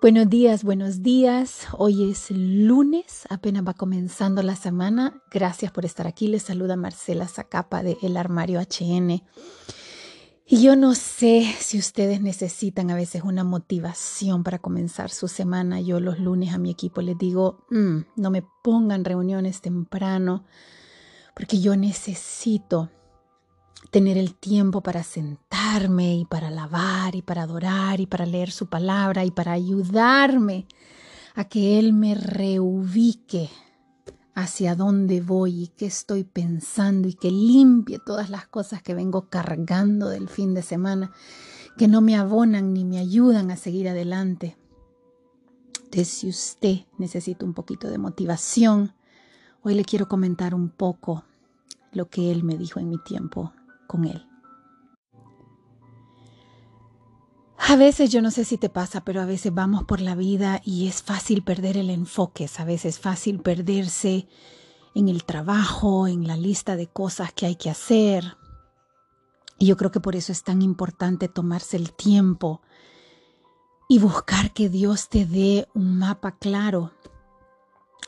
Buenos 0.00 0.30
días, 0.30 0.62
buenos 0.62 1.02
días. 1.02 1.66
Hoy 1.76 2.08
es 2.08 2.30
lunes, 2.30 3.26
apenas 3.30 3.66
va 3.66 3.74
comenzando 3.74 4.44
la 4.44 4.54
semana. 4.54 5.24
Gracias 5.28 5.72
por 5.72 5.84
estar 5.84 6.06
aquí. 6.06 6.28
Les 6.28 6.44
saluda 6.44 6.76
Marcela 6.76 7.26
Zacapa 7.26 7.82
de 7.82 7.98
El 8.00 8.16
Armario 8.16 8.60
HN. 8.60 9.24
Y 10.46 10.62
yo 10.62 10.76
no 10.76 10.94
sé 10.94 11.52
si 11.58 11.80
ustedes 11.80 12.20
necesitan 12.20 12.92
a 12.92 12.94
veces 12.94 13.22
una 13.24 13.42
motivación 13.42 14.44
para 14.44 14.60
comenzar 14.60 15.10
su 15.10 15.26
semana. 15.26 15.80
Yo 15.80 15.98
los 15.98 16.20
lunes 16.20 16.54
a 16.54 16.58
mi 16.58 16.70
equipo 16.70 17.02
les 17.02 17.18
digo, 17.18 17.66
mm, 17.70 17.98
no 18.14 18.30
me 18.30 18.44
pongan 18.62 19.04
reuniones 19.04 19.60
temprano, 19.62 20.44
porque 21.34 21.60
yo 21.60 21.74
necesito 21.74 22.88
tener 23.90 24.18
el 24.18 24.34
tiempo 24.34 24.82
para 24.82 25.02
sentarme 25.02 26.16
y 26.16 26.24
para 26.24 26.48
alabar 26.48 27.14
y 27.14 27.22
para 27.22 27.42
adorar 27.42 28.00
y 28.00 28.06
para 28.06 28.26
leer 28.26 28.50
su 28.50 28.66
palabra 28.66 29.24
y 29.24 29.30
para 29.30 29.52
ayudarme 29.52 30.66
a 31.34 31.44
que 31.44 31.78
Él 31.78 31.92
me 31.92 32.14
reubique 32.14 33.48
hacia 34.34 34.74
dónde 34.76 35.20
voy 35.20 35.64
y 35.64 35.66
qué 35.68 35.86
estoy 35.86 36.24
pensando 36.24 37.08
y 37.08 37.14
que 37.14 37.30
limpie 37.30 37.98
todas 37.98 38.30
las 38.30 38.46
cosas 38.46 38.82
que 38.82 38.94
vengo 38.94 39.28
cargando 39.28 40.08
del 40.08 40.28
fin 40.28 40.54
de 40.54 40.62
semana, 40.62 41.12
que 41.76 41.88
no 41.88 42.00
me 42.00 42.16
abonan 42.16 42.72
ni 42.72 42.84
me 42.84 42.98
ayudan 42.98 43.50
a 43.50 43.56
seguir 43.56 43.88
adelante. 43.88 44.56
Entonces, 45.76 46.08
si 46.08 46.28
usted 46.28 46.76
necesita 46.98 47.44
un 47.44 47.54
poquito 47.54 47.88
de 47.88 47.98
motivación, 47.98 48.94
hoy 49.62 49.74
le 49.74 49.84
quiero 49.84 50.06
comentar 50.06 50.54
un 50.54 50.68
poco 50.68 51.24
lo 51.92 52.08
que 52.08 52.30
Él 52.30 52.44
me 52.44 52.58
dijo 52.58 52.78
en 52.78 52.90
mi 52.90 52.98
tiempo 52.98 53.52
con 53.88 54.04
Él. 54.04 54.24
A 57.58 57.74
veces 57.76 58.10
yo 58.10 58.22
no 58.22 58.30
sé 58.30 58.44
si 58.44 58.56
te 58.56 58.68
pasa, 58.68 59.02
pero 59.04 59.20
a 59.20 59.26
veces 59.26 59.52
vamos 59.52 59.82
por 59.84 60.00
la 60.00 60.14
vida 60.14 60.62
y 60.64 60.86
es 60.86 61.02
fácil 61.02 61.42
perder 61.42 61.76
el 61.76 61.90
enfoque, 61.90 62.48
a 62.56 62.64
veces 62.64 62.96
es 62.96 63.00
fácil 63.00 63.40
perderse 63.40 64.28
en 64.94 65.08
el 65.08 65.24
trabajo, 65.24 66.06
en 66.06 66.26
la 66.26 66.36
lista 66.36 66.76
de 66.76 66.86
cosas 66.86 67.32
que 67.32 67.46
hay 67.46 67.56
que 67.56 67.68
hacer. 67.68 68.36
Y 69.58 69.66
yo 69.66 69.76
creo 69.76 69.90
que 69.90 70.00
por 70.00 70.14
eso 70.14 70.30
es 70.32 70.44
tan 70.44 70.62
importante 70.62 71.28
tomarse 71.28 71.76
el 71.76 71.92
tiempo 71.92 72.62
y 73.88 73.98
buscar 73.98 74.52
que 74.52 74.68
Dios 74.68 75.08
te 75.08 75.26
dé 75.26 75.68
un 75.74 75.98
mapa 75.98 76.38
claro. 76.38 76.92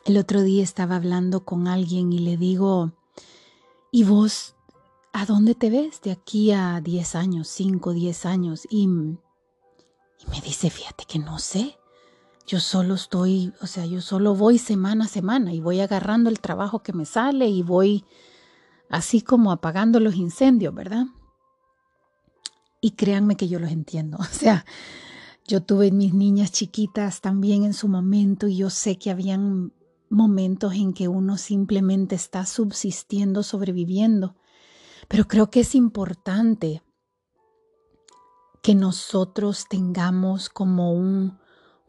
El 0.06 0.16
otro 0.16 0.42
día 0.42 0.62
estaba 0.62 0.96
hablando 0.96 1.44
con 1.44 1.68
alguien 1.68 2.12
y 2.12 2.20
le 2.20 2.36
digo, 2.36 2.92
¿y 3.90 4.04
vos 4.04 4.54
¿a 5.12 5.26
dónde 5.26 5.54
te 5.54 5.70
ves 5.70 6.00
de 6.02 6.12
aquí 6.12 6.52
a 6.52 6.80
10 6.80 7.14
años, 7.14 7.48
5, 7.48 7.92
10 7.92 8.26
años? 8.26 8.66
Y, 8.70 8.84
y 8.84 10.30
me 10.30 10.40
dice, 10.44 10.70
fíjate 10.70 11.04
que 11.06 11.18
no 11.18 11.38
sé. 11.38 11.76
Yo 12.46 12.58
solo 12.58 12.94
estoy, 12.94 13.52
o 13.60 13.66
sea, 13.66 13.86
yo 13.86 14.00
solo 14.00 14.34
voy 14.34 14.58
semana 14.58 15.04
a 15.04 15.08
semana 15.08 15.52
y 15.52 15.60
voy 15.60 15.80
agarrando 15.80 16.30
el 16.30 16.40
trabajo 16.40 16.82
que 16.82 16.92
me 16.92 17.04
sale 17.04 17.48
y 17.48 17.62
voy 17.62 18.04
así 18.88 19.22
como 19.22 19.52
apagando 19.52 20.00
los 20.00 20.16
incendios, 20.16 20.74
¿verdad? 20.74 21.06
Y 22.80 22.92
créanme 22.92 23.36
que 23.36 23.48
yo 23.48 23.58
los 23.58 23.70
entiendo. 23.70 24.18
O 24.20 24.24
sea, 24.24 24.64
yo 25.46 25.62
tuve 25.62 25.90
mis 25.92 26.14
niñas 26.14 26.52
chiquitas 26.52 27.20
también 27.20 27.64
en 27.64 27.74
su 27.74 27.88
momento 27.88 28.46
y 28.48 28.56
yo 28.56 28.70
sé 28.70 28.98
que 28.98 29.10
habían 29.10 29.72
momentos 30.08 30.74
en 30.74 30.92
que 30.92 31.08
uno 31.08 31.36
simplemente 31.36 32.14
está 32.16 32.46
subsistiendo, 32.46 33.42
sobreviviendo. 33.42 34.34
Pero 35.10 35.26
creo 35.26 35.50
que 35.50 35.60
es 35.60 35.74
importante 35.74 36.84
que 38.62 38.76
nosotros 38.76 39.66
tengamos 39.68 40.48
como 40.48 40.92
un, 40.92 41.36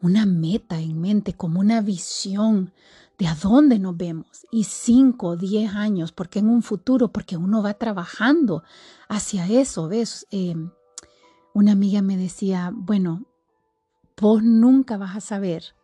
una 0.00 0.26
meta 0.26 0.80
en 0.80 1.00
mente, 1.00 1.34
como 1.34 1.60
una 1.60 1.80
visión 1.82 2.72
de 3.18 3.28
a 3.28 3.36
dónde 3.36 3.78
nos 3.78 3.96
vemos. 3.96 4.44
Y 4.50 4.64
cinco, 4.64 5.36
diez 5.36 5.72
años, 5.72 6.10
porque 6.10 6.40
en 6.40 6.48
un 6.48 6.62
futuro, 6.62 7.12
porque 7.12 7.36
uno 7.36 7.62
va 7.62 7.74
trabajando 7.74 8.64
hacia 9.08 9.46
eso, 9.46 9.86
¿ves? 9.86 10.26
Eh, 10.32 10.56
una 11.54 11.72
amiga 11.72 12.02
me 12.02 12.16
decía, 12.16 12.72
bueno, 12.74 13.26
vos 14.20 14.42
nunca 14.42 14.96
vas 14.96 15.14
a 15.14 15.20
saber, 15.20 15.76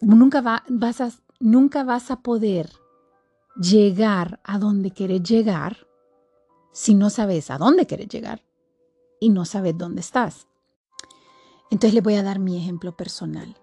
nunca, 0.00 0.40
vas 0.70 1.00
a, 1.02 1.10
nunca 1.40 1.84
vas 1.84 2.10
a 2.10 2.22
poder 2.22 2.72
llegar 3.60 4.40
a 4.44 4.58
donde 4.58 4.92
querés 4.92 5.22
llegar 5.24 5.87
si 6.78 6.94
no 6.94 7.10
sabes 7.10 7.50
a 7.50 7.58
dónde 7.58 7.86
quieres 7.86 8.06
llegar 8.06 8.44
y 9.18 9.30
no 9.30 9.44
sabes 9.44 9.76
dónde 9.76 10.00
estás. 10.00 10.46
Entonces 11.72 11.92
les 11.92 12.04
voy 12.04 12.14
a 12.14 12.22
dar 12.22 12.38
mi 12.38 12.56
ejemplo 12.56 12.96
personal. 12.96 13.56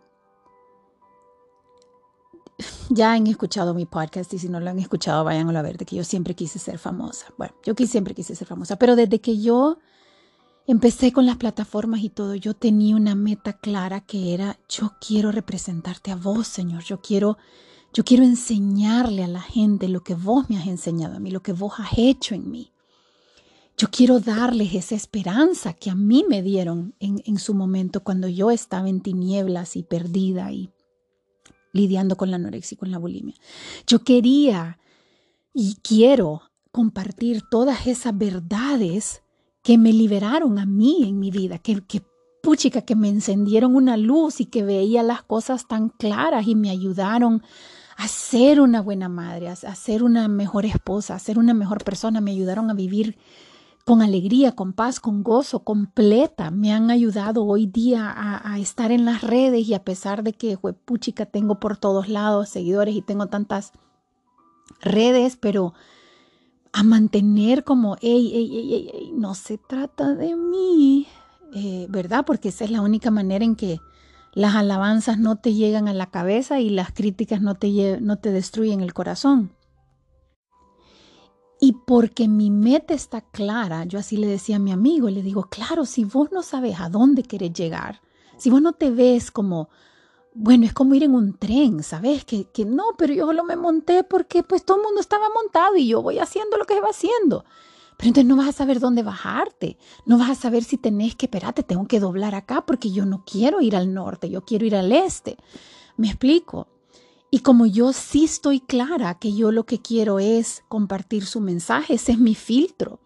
Ya 2.89 3.13
han 3.13 3.25
escuchado 3.27 3.73
mi 3.73 3.85
podcast 3.85 4.33
y 4.33 4.37
si 4.37 4.49
no 4.49 4.59
lo 4.59 4.69
han 4.69 4.79
escuchado, 4.79 5.23
vayan 5.23 5.55
a 5.55 5.61
ver 5.61 5.77
de 5.77 5.85
que 5.85 5.95
yo 5.95 6.03
siempre 6.03 6.35
quise 6.35 6.59
ser 6.59 6.77
famosa. 6.77 7.27
Bueno, 7.37 7.55
yo 7.63 7.73
siempre 7.87 8.13
quise 8.13 8.35
ser 8.35 8.47
famosa, 8.47 8.75
pero 8.75 8.95
desde 8.95 9.19
que 9.21 9.39
yo 9.39 9.77
empecé 10.67 11.11
con 11.11 11.25
las 11.25 11.37
plataformas 11.37 12.01
y 12.01 12.09
todo, 12.09 12.35
yo 12.35 12.53
tenía 12.53 12.95
una 12.97 13.15
meta 13.15 13.53
clara 13.53 14.01
que 14.01 14.33
era 14.33 14.59
yo 14.69 14.91
quiero 14.99 15.31
representarte 15.31 16.11
a 16.11 16.15
vos, 16.17 16.47
Señor. 16.47 16.83
Yo 16.83 17.01
quiero 17.01 17.37
yo 17.93 18.03
quiero 18.03 18.23
enseñarle 18.23 19.23
a 19.23 19.27
la 19.27 19.41
gente 19.41 19.87
lo 19.87 20.03
que 20.03 20.15
vos 20.15 20.49
me 20.49 20.57
has 20.57 20.67
enseñado 20.67 21.15
a 21.15 21.19
mí, 21.19 21.31
lo 21.31 21.41
que 21.41 21.53
vos 21.53 21.73
has 21.79 21.97
hecho 21.97 22.35
en 22.35 22.51
mí. 22.51 22.73
Yo 23.77 23.89
quiero 23.91 24.21
darles 24.21 24.73
esa 24.73 24.95
esperanza 24.95 25.73
que 25.73 25.89
a 25.89 25.95
mí 25.95 26.23
me 26.29 26.41
dieron 26.41 26.95
en, 26.99 27.37
su 27.37 27.53
momento 27.53 28.03
cuando 28.03 28.29
yo 28.29 28.49
estaba 28.49 28.87
en 28.87 29.01
tinieblas 29.01 29.75
y 29.75 29.83
perdida 29.83 30.49
y 30.53 30.71
lidiando 31.73 32.15
con 32.15 32.31
la 32.31 32.37
anorexia 32.37 32.75
y 32.75 32.77
con 32.77 32.91
la 32.91 32.99
bulimia. 32.99 33.35
Yo 33.85 33.99
quería 33.99 34.79
y 35.53 35.75
quiero 35.83 36.43
compartir 36.71 37.41
todas 37.51 37.85
esas 37.85 38.17
verdades 38.17 39.23
que 39.61 39.77
me 39.77 39.91
liberaron 39.91 40.57
a 40.57 40.65
mí 40.65 41.03
en 41.03 41.19
mi 41.19 41.29
vida, 41.29 41.57
que, 41.57 41.81
que 41.81 42.01
puchica, 42.41 42.81
que 42.81 42.95
me 42.95 43.09
encendieron 43.09 43.75
una 43.75 43.97
luz 43.97 44.39
y 44.39 44.45
que 44.45 44.63
veía 44.63 45.03
las 45.03 45.21
cosas 45.23 45.67
tan 45.67 45.89
claras 45.89 46.47
y 46.47 46.55
me 46.55 46.69
ayudaron 46.69 47.43
a 47.97 48.07
ser 48.07 48.61
una 48.61 48.81
buena 48.81 49.09
madre, 49.09 49.49
a 49.49 49.75
ser 49.75 50.03
una 50.03 50.29
mejor 50.29 50.65
esposa, 50.65 51.15
a 51.15 51.19
ser 51.19 51.39
una 51.39 51.53
mejor 51.53 51.83
persona, 51.83 52.21
me 52.21 52.31
ayudaron 52.31 52.69
a 52.69 52.73
vivir 52.73 53.17
con 53.85 54.01
alegría, 54.01 54.53
con 54.53 54.73
paz, 54.73 54.99
con 54.99 55.21
gozo, 55.21 55.59
completa. 55.63 56.49
Me 56.49 56.73
han 56.73 56.89
ayudado 56.89 57.45
hoy 57.45 57.67
día 57.67 58.11
a, 58.17 58.57
estar 58.57 58.91
en 58.91 59.05
las 59.05 59.21
redes 59.21 59.67
y 59.67 59.75
a 59.75 59.83
pesar 59.83 60.23
de 60.23 60.33
que, 60.33 60.57
puchica, 60.57 61.27
tengo 61.27 61.59
por 61.59 61.77
todos 61.77 62.09
lados 62.09 62.49
seguidores 62.49 62.95
y 62.95 63.03
tengo 63.03 63.27
tantas 63.27 63.73
redes, 64.81 65.37
pero 65.37 65.75
a 66.73 66.81
mantener 66.81 67.63
como, 67.63 67.95
hey, 68.01 68.31
hey, 68.33 68.49
hey, 68.51 68.89
hey, 68.91 69.11
no 69.13 69.35
se 69.35 69.59
trata 69.59 70.15
de 70.15 70.35
mí, 70.35 71.05
eh, 71.53 71.85
¿verdad? 71.87 72.25
Porque 72.25 72.49
esa 72.49 72.65
es 72.65 72.71
la 72.71 72.81
única 72.81 73.11
manera 73.11 73.45
en 73.45 73.55
que 73.55 73.79
las 74.33 74.55
alabanzas 74.55 75.19
no 75.19 75.35
te 75.35 75.53
llegan 75.53 75.87
a 75.87 75.93
la 75.93 76.07
cabeza 76.07 76.59
y 76.59 76.71
las 76.71 76.91
críticas 76.91 77.39
no 77.39 77.53
te 77.53 78.31
destruyen 78.31 78.81
el 78.81 78.95
corazón. 78.95 79.51
Y 81.59 81.73
porque 81.85 82.27
mi 82.27 82.51
meta 82.51 82.93
está 82.93 83.21
clara, 83.21 83.85
yo 83.85 83.99
así 83.99 84.17
le 84.17 84.27
decía 84.27 84.57
a 84.57 84.59
mi 84.59 84.71
amigo, 84.71 85.09
le 85.09 85.21
digo, 85.21 85.43
claro, 85.49 85.85
si 85.85 86.03
vos 86.03 86.31
no 86.31 86.43
sabes 86.43 86.79
a 86.79 86.89
dónde 86.89 87.23
querés 87.23 87.53
llegar, 87.53 88.01
si 88.37 88.49
vos 88.49 88.61
no 88.61 88.73
te 88.73 88.91
ves 88.91 89.31
como, 89.31 89.69
bueno, 90.33 90.65
es 90.65 90.73
como 90.73 90.95
ir 90.95 91.03
en 91.03 91.15
un 91.15 91.37
tren, 91.37 91.81
¿sabes? 91.81 92.25
Que, 92.25 92.45
que 92.51 92.65
no, 92.65 92.83
pero 92.97 93.13
yo 93.13 93.25
solo 93.25 93.43
me 93.45 93.55
monté 93.55 94.03
porque 94.03 94.43
pues 94.43 94.65
todo 94.65 94.77
el 94.77 94.83
mundo 94.83 94.99
estaba 94.99 95.27
montado 95.33 95.77
y 95.77 95.87
yo 95.87 96.01
voy 96.01 96.19
haciendo 96.19 96.57
lo 96.57 96.65
que 96.65 96.73
se 96.73 96.81
va 96.81 96.89
haciendo. 96.89 97.45
Pero 97.97 98.09
entonces 98.09 98.27
no 98.27 98.35
vas 98.35 98.49
a 98.49 98.51
saber 98.51 98.81
dónde 98.81 99.03
bajarte, 99.03 99.77
no 100.05 100.17
vas 100.17 100.31
a 100.31 100.35
saber 100.35 100.65
si 100.65 100.77
tenés 100.77 101.15
que, 101.15 101.27
espérate, 101.27 101.63
tengo 101.63 101.87
que 101.87 102.01
doblar 102.01 102.35
acá 102.35 102.65
porque 102.65 102.91
yo 102.91 103.05
no 103.05 103.23
quiero 103.25 103.61
ir 103.61 103.77
al 103.77 103.93
norte, 103.93 104.29
yo 104.29 104.43
quiero 104.43 104.65
ir 104.65 104.75
al 104.75 104.91
este. 104.91 105.37
¿Me 105.95 106.07
explico? 106.07 106.67
Y 107.35 107.39
como 107.39 107.65
yo 107.65 107.91
sí 107.91 108.23
estoy 108.23 108.61
clara 108.61 109.19
que 109.19 109.33
yo 109.33 109.51
lo 109.51 109.65
que 109.65 109.81
quiero 109.81 110.19
es 110.19 110.63
compartir 110.69 111.25
su 111.25 111.41
mensaje, 111.41 111.95
ese 111.95 112.13
es 112.13 112.17
mi 112.17 112.33
filtro. 112.33 113.01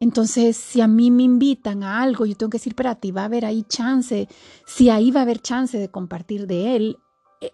Entonces, 0.00 0.56
si 0.56 0.80
a 0.80 0.88
mí 0.88 1.10
me 1.10 1.24
invitan 1.24 1.82
a 1.82 2.00
algo, 2.00 2.24
yo 2.24 2.34
tengo 2.34 2.48
que 2.48 2.56
decir, 2.56 2.70
espérate, 2.70 3.12
va 3.12 3.20
a 3.20 3.24
haber 3.26 3.44
ahí 3.44 3.64
chance, 3.68 4.26
si 4.66 4.88
ahí 4.88 5.10
va 5.10 5.20
a 5.20 5.24
haber 5.24 5.42
chance 5.42 5.76
de 5.76 5.90
compartir 5.90 6.46
de 6.46 6.76
él, 6.76 6.98
eh, 7.42 7.52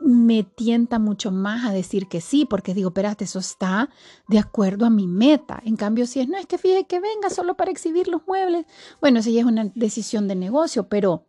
me 0.00 0.44
tienta 0.44 0.98
mucho 0.98 1.30
más 1.30 1.66
a 1.66 1.74
decir 1.74 2.08
que 2.08 2.22
sí, 2.22 2.46
porque 2.46 2.72
digo, 2.72 2.88
espérate, 2.88 3.24
eso 3.24 3.40
está 3.40 3.90
de 4.28 4.38
acuerdo 4.38 4.86
a 4.86 4.90
mi 4.90 5.06
meta. 5.06 5.60
En 5.66 5.76
cambio, 5.76 6.06
si 6.06 6.20
es, 6.20 6.28
no 6.28 6.38
es 6.38 6.46
que 6.46 6.56
fíjate 6.56 6.86
que 6.86 7.00
venga 7.00 7.28
solo 7.28 7.54
para 7.54 7.70
exhibir 7.70 8.08
los 8.08 8.26
muebles, 8.26 8.64
bueno, 8.98 9.20
si 9.20 9.38
es 9.38 9.44
una 9.44 9.70
decisión 9.74 10.26
de 10.26 10.36
negocio, 10.36 10.88
pero 10.88 11.26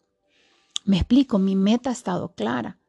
me 0.85 0.95
explico, 0.95 1.37
mi 1.37 1.57
meta 1.57 1.89
ha 1.89 1.93
estado 1.93 2.33
clara. 2.33 2.79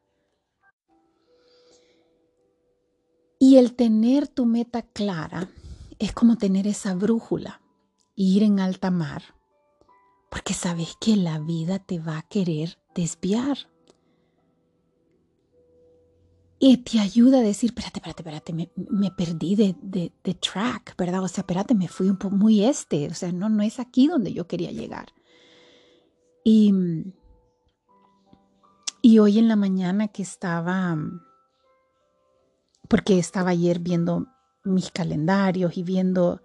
Y 3.39 3.57
el 3.57 3.75
tener 3.75 4.29
tu 4.29 4.47
meta 4.47 4.83
clara 4.83 5.49
es 5.99 6.13
como 6.13 6.37
tener 6.37 6.67
esa 6.67 6.95
brújula, 6.95 7.61
ir 8.15 8.43
en 8.43 8.61
alta 8.61 8.91
mar, 8.91 9.23
porque 10.31 10.55
sabes 10.55 10.95
que 11.01 11.17
la 11.17 11.39
vida 11.39 11.79
te 11.79 11.99
va 11.99 12.19
a 12.19 12.23
querer 12.23 12.79
desviar. 12.95 13.59
Y 16.59 16.79
te 16.79 16.99
ayuda 17.01 17.39
a 17.39 17.43
decir, 17.43 17.71
espérate, 17.71 17.99
espérate, 17.99 18.23
espérate, 18.23 18.53
me, 18.91 19.11
perdí 19.11 19.57
de, 19.57 19.77
de, 19.83 20.35
track, 20.35 20.97
¿verdad? 20.97 21.23
O 21.23 21.29
sea, 21.29 21.43
espérate, 21.43 21.75
me 21.75 21.87
fui 21.87 22.09
un 22.09 22.17
poco 22.17 22.35
muy 22.35 22.65
este, 22.65 23.09
o 23.09 23.15
sea, 23.15 23.31
no, 23.31 23.51
no 23.51 23.63
es 23.63 23.79
aquí 23.79 24.07
donde 24.07 24.33
yo 24.33 24.47
quería 24.47 24.73
llegar. 24.73 25.09
Y, 26.43 26.73
y 29.03 29.19
hoy 29.19 29.39
en 29.39 29.49
la 29.49 29.57
mañana 29.57 30.09
que 30.09 30.23
estaba, 30.23 30.97
porque 32.89 33.19
estaba 33.19 33.51
ayer 33.51 33.79
viendo 33.79 34.27
mis 34.65 34.91
calendarios 34.91 35.77
y 35.77 35.83
viendo 35.83 36.43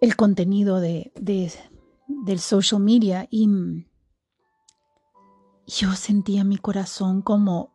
el 0.00 0.16
contenido 0.16 0.80
de, 0.80 1.12
del 1.14 2.38
social 2.40 2.80
media 2.80 3.26
y 3.30 3.48
yo 5.66 5.92
sentía 5.92 6.44
mi 6.44 6.58
corazón 6.58 7.22
como 7.22 7.74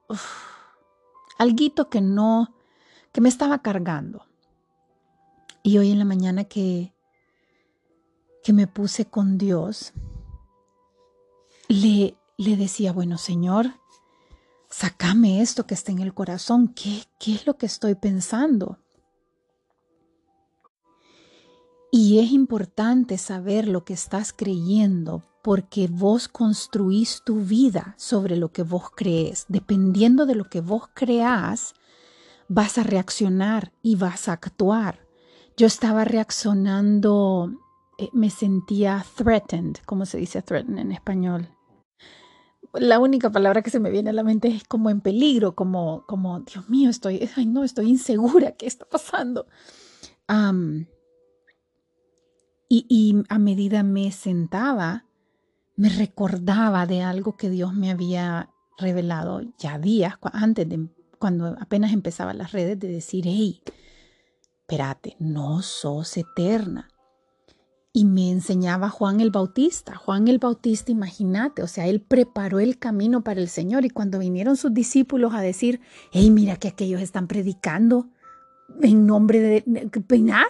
algo 1.37 1.89
que 1.89 2.01
no, 2.01 2.53
que 3.11 3.21
me 3.21 3.29
estaba 3.29 3.61
cargando. 3.61 4.25
Y 5.63 5.77
hoy 5.77 5.91
en 5.91 5.99
la 5.99 6.05
mañana 6.05 6.43
que, 6.43 6.93
que 8.43 8.53
me 8.53 8.67
puse 8.67 9.05
con 9.05 9.37
Dios, 9.37 9.93
le, 11.67 12.17
le 12.37 12.55
decía, 12.55 12.91
bueno 12.91 13.17
Señor, 13.17 13.67
sacame 14.77 15.41
esto 15.41 15.65
que 15.65 15.74
está 15.74 15.91
en 15.91 16.00
el 16.00 16.13
corazón, 16.13 16.68
¿qué, 16.68 17.06
qué 17.18 17.33
es 17.33 17.47
lo 17.47 17.57
que 17.57 17.65
estoy 17.65 17.95
pensando? 17.95 18.77
Y 21.91 22.19
es 22.19 22.31
importante 22.31 23.18
saber 23.18 23.68
lo 23.68 23.83
que 23.83 23.94
estás 23.94 24.33
creyendo 24.33 25.24
porque 25.41 25.88
vos 25.88 26.27
construís 26.27 27.24
tu 27.25 27.41
vida 27.41 27.95
sobre 27.97 28.38
lo 28.38 28.51
que 28.51 28.62
vos 28.62 28.91
crees. 28.95 29.45
Dependiendo 29.47 30.27
de 30.27 30.35
lo 30.35 30.44
que 30.44 30.62
vos 30.62 30.83
creas, 30.94 31.73
vas 32.47 32.77
a 32.77 32.83
reaccionar 32.83 33.73
y 33.81 33.95
vas 33.95 34.27
a 34.27 34.33
actuar. 34.33 35.07
Yo 35.56 35.65
estaba 35.65 36.06
reaccionando, 36.06 37.51
eh, 37.97 38.09
me 38.13 38.30
sentía 38.30 39.03
threatened, 39.15 39.77
¿cómo 39.88 40.06
se 40.06 40.19
dice 40.19 40.44
threatened 40.44 40.77
en 40.77 40.91
español? 40.91 41.56
La 42.79 43.00
única 43.00 43.31
palabra 43.31 43.62
que 43.62 43.69
se 43.69 43.79
me 43.79 43.89
viene 43.89 44.09
a 44.09 44.13
la 44.13 44.24
mente 44.24 44.47
es 44.47 44.63
como 44.63 44.89
en 44.89 45.01
peligro, 45.01 45.56
como, 45.56 46.06
como 46.06 46.39
Dios 46.41 46.69
mío, 46.69 46.89
estoy, 46.89 47.29
ay 47.35 47.45
no, 47.45 47.63
estoy 47.63 47.89
insegura, 47.89 48.51
¿qué 48.51 48.68
está 48.68 48.85
pasando? 48.85 49.47
y, 52.69 53.15
a 53.29 53.39
medida 53.39 53.81
me 53.83 54.12
sentaba, 54.12 55.06
me 55.77 55.89
recordaba 55.89 56.85
de 56.85 57.01
algo 57.01 57.38
que 57.38 57.50
Dios 57.50 57.74
me 57.74 57.91
había 57.91 58.50
revelado 58.77 59.41
ya 59.57 59.80
días 59.80 60.15
antes 60.33 60.68
de 60.68 60.89
cuando 61.18 61.56
apenas 61.59 61.94
empezaba 61.94 62.33
las 62.33 62.51
redes 62.51 62.77
de 62.80 62.89
decir, 62.89 63.23
hey, 63.25 63.62
espérate, 64.62 65.15
no 65.19 65.62
sos 65.62 66.18
eterna. 66.18 66.89
Y 67.97 68.05
me 68.05 68.29
enseñaba 68.29 68.89
Juan 68.89 69.21
el 69.21 69.31
Bautista. 69.31 69.95
Juan 69.95 70.27
el 70.27 70.38
Bautista, 70.38 70.91
imagínate, 70.91 71.63
o 71.63 71.67
sea, 71.67 71.88
él 71.88 71.99
preparó 71.99 72.59
el 72.59 72.77
camino 72.77 73.23
para 73.23 73.41
el 73.41 73.49
Señor 73.49 73.85
y 73.85 73.89
cuando 73.89 74.19
vinieron 74.19 74.55
sus 74.55 74.71
discípulos 74.71 75.33
a 75.33 75.41
decir, 75.41 75.81
hey, 76.11 76.29
mira 76.29 76.57
que 76.57 76.67
aquellos 76.67 77.01
están 77.01 77.27
predicando 77.27 78.07
en 78.83 79.07
nombre 79.07 79.39
de... 79.39 79.89
¿Peinar? 80.05 80.45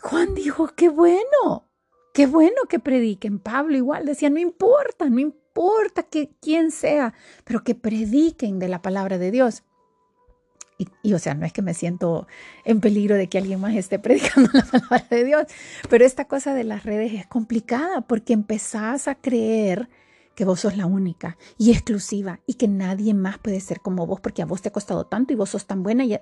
Juan 0.00 0.34
dijo, 0.34 0.66
qué 0.74 0.88
bueno, 0.88 1.68
Qué 2.12 2.26
bueno 2.26 2.56
que 2.68 2.80
prediquen. 2.80 3.38
Pablo 3.38 3.76
igual 3.76 4.04
decía, 4.04 4.28
no 4.28 4.40
importa, 4.40 5.08
no 5.08 5.20
importa 5.20 6.02
que 6.02 6.34
quién 6.40 6.72
sea, 6.72 7.14
pero 7.44 7.62
que 7.62 7.76
prediquen 7.76 8.58
de 8.58 8.68
la 8.68 8.82
palabra 8.82 9.16
de 9.16 9.30
Dios. 9.30 9.62
Y, 11.02 11.14
o 11.14 11.18
sea, 11.18 11.34
no 11.34 11.46
es 11.46 11.52
que 11.52 11.62
me 11.62 11.74
siento 11.74 12.26
en 12.64 12.80
peligro 12.80 13.16
de 13.16 13.28
que 13.28 13.38
alguien 13.38 13.60
más 13.60 13.74
esté 13.74 13.98
predicando 13.98 14.50
la 14.54 14.64
palabra 14.64 15.06
de 15.10 15.24
Dios, 15.24 15.44
pero 15.88 16.04
esta 16.04 16.26
cosa 16.26 16.54
de 16.54 16.64
las 16.64 16.84
redes 16.84 17.12
es 17.12 17.26
complicada 17.26 18.02
porque 18.02 18.32
empezás 18.32 19.08
a 19.08 19.14
creer 19.14 19.88
que 20.34 20.44
vos 20.44 20.60
sos 20.60 20.76
la 20.76 20.86
única 20.86 21.36
y 21.58 21.72
exclusiva 21.72 22.40
y 22.46 22.54
que 22.54 22.68
nadie 22.68 23.12
más 23.12 23.38
puede 23.38 23.60
ser 23.60 23.80
como 23.80 24.06
vos 24.06 24.20
porque 24.20 24.42
a 24.42 24.46
vos 24.46 24.62
te 24.62 24.70
ha 24.70 24.72
costado 24.72 25.04
tanto 25.04 25.32
y 25.32 25.36
vos 25.36 25.50
sos 25.50 25.66
tan 25.66 25.82
buena 25.82 26.04
y 26.04 26.18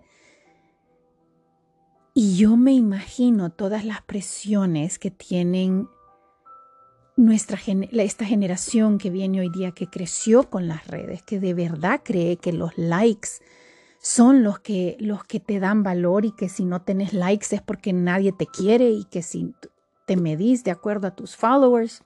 y 2.12 2.36
yo 2.36 2.56
me 2.56 2.72
imagino 2.72 3.50
todas 3.50 3.84
las 3.84 4.02
presiones 4.02 4.98
que 4.98 5.12
tienen 5.12 5.88
nuestra, 7.16 7.58
esta 7.92 8.24
generación 8.24 8.98
que 8.98 9.10
viene 9.10 9.40
hoy 9.40 9.50
día, 9.50 9.72
que 9.72 9.86
creció 9.86 10.50
con 10.50 10.66
las 10.66 10.86
redes, 10.86 11.22
que 11.22 11.38
de 11.38 11.54
verdad 11.54 12.00
cree 12.04 12.36
que 12.36 12.52
los 12.52 12.76
likes 12.76 13.28
son 14.00 14.42
los 14.42 14.58
que, 14.60 14.96
los 14.98 15.24
que 15.24 15.40
te 15.40 15.60
dan 15.60 15.82
valor 15.82 16.24
y 16.24 16.32
que 16.32 16.48
si 16.48 16.64
no 16.64 16.82
tenés 16.82 17.12
likes 17.12 17.54
es 17.54 17.62
porque 17.62 17.92
nadie 17.92 18.32
te 18.32 18.46
quiere 18.46 18.90
y 18.90 19.04
que 19.04 19.22
si 19.22 19.54
te 20.06 20.16
medís 20.16 20.64
de 20.64 20.70
acuerdo 20.70 21.06
a 21.06 21.14
tus 21.14 21.36
followers. 21.36 22.02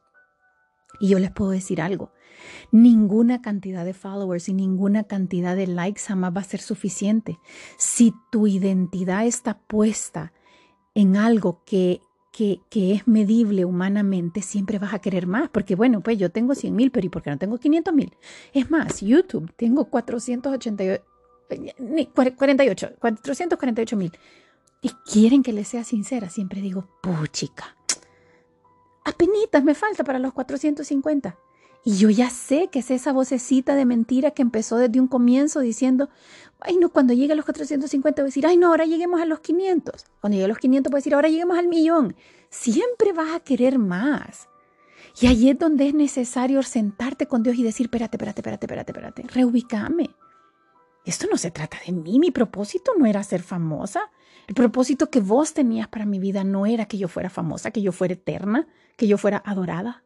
Y 1.01 1.09
yo 1.09 1.19
les 1.19 1.31
puedo 1.31 1.51
decir 1.51 1.81
algo, 1.81 2.13
Ninguna 2.71 3.43
cantidad 3.43 3.85
de 3.85 3.95
followers 3.95 4.49
y 4.49 4.55
ninguna 4.55 5.05
cantidad 5.05 5.57
de 5.57 5.67
likes 5.67 6.03
jamás 6.03 6.35
va 6.37 6.41
a 6.41 6.45
ser 6.45 6.61
suficiente. 6.61 7.39
Si 7.79 8.15
tu 8.31 8.47
identidad 8.47 9.27
está 9.27 9.59
puesta 9.59 10.33
en 10.95 11.17
algo 11.17 11.63
que, 11.65 12.01
que, 12.33 12.61
es 12.73 13.07
medible 13.07 13.65
humanamente, 13.65 14.43
siempre 14.43 14.79
vas 14.79 14.95
a 14.95 14.99
querer 14.99 15.27
más. 15.27 15.49
Porque 15.51 15.75
bueno, 15.75 16.01
pues 16.01 16.19
yo 16.19 16.31
tengo 16.31 16.55
100 16.55 16.75
mil, 16.75 16.91
pero 16.91 17.07
¿y 17.07 17.11
por 17.11 17.23
qué 17.23 17.31
no 17.31 17.39
tengo 17.39 17.59
500 17.59 17.95
mil? 17.95 18.17
Es 18.53 18.71
más, 18.71 19.01
YouTube, 19.01 19.53
tengo 19.57 19.87
488, 19.87 21.05
48, 21.49 22.95
448 22.99 23.97
mil. 23.97 24.13
Y 24.81 24.91
quieren 25.11 25.43
que 25.43 25.53
les 25.53 25.69
sea 25.69 25.85
sincera, 25.85 26.29
siempre 26.29 26.61
digo, 26.61 26.87
puchica, 27.03 27.77
apenitas 29.05 29.65
me 29.65 29.75
falta 29.75 30.05
para 30.05 30.19
los 30.19 30.33
450. 30.33 31.39
Y 31.87 31.97
yo 31.99 32.09
ya 32.09 32.31
sé 32.31 32.69
que 32.73 32.79
es 32.79 32.91
esa 32.91 33.13
vocecita 33.13 33.75
de 33.75 33.85
mentira 33.85 34.31
que 34.31 34.41
empezó 34.41 34.79
desde 34.79 35.01
un 35.01 35.07
comienzo 35.07 35.61
diciendo, 35.61 36.09
ay 36.61 36.79
no, 36.79 36.89
cuando 36.89 37.13
llegue 37.13 37.35
a 37.35 37.37
los 37.37 37.45
450 37.45 38.23
voy 38.23 38.27
a 38.27 38.31
decir, 38.31 38.47
ay 38.47 38.57
no, 38.57 38.69
ahora 38.69 38.87
lleguemos 38.87 39.21
a 39.21 39.27
los 39.27 39.41
500. 39.41 40.07
Cuando 40.21 40.35
llegue 40.35 40.47
a 40.47 40.49
los 40.49 40.59
500 40.59 40.91
voy 40.91 40.97
a 40.97 41.01
decir, 41.01 41.15
ahora 41.15 41.29
lleguemos 41.29 41.59
al 41.59 41.69
millón. 41.69 42.17
Siempre 42.49 43.13
vas 43.13 43.35
a 43.35 43.41
querer 43.41 43.79
más. 43.79 44.49
Y 45.21 45.27
ahí 45.27 45.51
es 45.51 45.59
donde 45.59 45.89
es 45.89 45.95
necesario 45.95 46.63
sentarte 46.63 47.27
con 47.27 47.43
Dios 47.43 47.57
y 47.57 47.63
decir, 47.63 47.87
espérate, 47.87 48.17
espérate, 48.17 48.41
espérate, 48.41 48.67
espérate, 48.67 48.93
espérate, 48.93 49.23
reubicame. 49.35 50.11
Esto 51.05 51.27
no 51.31 51.37
se 51.37 51.51
trata 51.51 51.79
de 51.87 51.93
mí, 51.93 52.19
mi 52.19 52.31
propósito 52.31 52.93
no 52.99 53.07
era 53.07 53.23
ser 53.23 53.43
famosa. 53.43 54.11
El 54.47 54.55
propósito 54.55 55.11
que 55.11 55.21
vos 55.21 55.53
tenías 55.55 55.89
para 55.89 56.07
mi 56.07 56.19
vida 56.19 56.45
no 56.45 56.67
era 56.67 56.87
que 56.87 56.99
yo 56.99 57.09
fuera 57.09 57.31
famosa, 57.31 57.71
que 57.71 57.83
yo 57.83 57.93
fuera 57.93 58.15
eterna, 58.15 58.67
que 58.97 59.07
yo 59.07 59.19
fuera 59.19 59.43
adorada. 59.45 60.05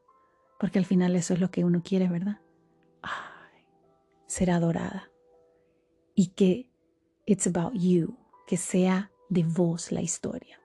Porque 0.59 0.79
al 0.79 0.85
final 0.85 1.15
eso 1.15 1.35
es 1.35 1.41
lo 1.41 1.51
que 1.51 1.65
uno 1.65 1.83
quiere, 1.85 2.09
¿verdad? 2.09 2.41
Ay, 3.03 3.65
ser 4.27 4.51
adorada. 4.51 5.11
Y 6.15 6.29
que 6.29 6.69
it's 7.27 7.47
about 7.47 7.75
you, 7.75 8.17
que 8.47 8.57
sea 8.57 9.13
de 9.29 9.45
vos 9.45 9.93
la 9.93 10.03
historia. 10.03 10.61